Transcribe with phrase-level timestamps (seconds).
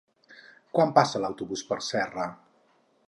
[0.77, 2.27] Quan passa l'autobús per Serra?